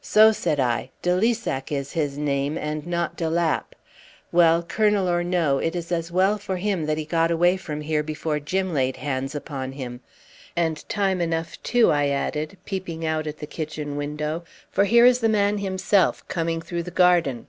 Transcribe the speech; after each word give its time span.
"So," 0.00 0.32
said 0.32 0.58
I, 0.58 0.88
"de 1.02 1.14
Lissac 1.14 1.70
is 1.70 1.92
his 1.92 2.16
name, 2.16 2.56
and 2.56 2.86
not 2.86 3.14
de 3.14 3.28
Lapp. 3.28 3.74
Well, 4.32 4.62
colonel 4.62 5.06
or 5.06 5.22
no, 5.22 5.58
it 5.58 5.76
is 5.76 5.92
as 5.92 6.10
well 6.10 6.38
for 6.38 6.56
him 6.56 6.86
that 6.86 6.96
he 6.96 7.04
got 7.04 7.30
away 7.30 7.58
from 7.58 7.82
here 7.82 8.02
before 8.02 8.40
Jim 8.40 8.72
laid 8.72 8.96
hands 8.96 9.34
upon 9.34 9.72
him. 9.72 10.00
And 10.56 10.88
time 10.88 11.20
enough, 11.20 11.62
too," 11.62 11.90
I 11.92 12.08
added, 12.08 12.56
peeping 12.64 13.04
out 13.04 13.26
at 13.26 13.36
the 13.36 13.46
kitchen 13.46 13.96
window, 13.96 14.44
"for 14.72 14.84
here 14.86 15.04
is 15.04 15.18
the 15.18 15.28
man 15.28 15.58
himself 15.58 16.26
coming 16.26 16.62
through 16.62 16.84
the 16.84 16.90
garden." 16.90 17.46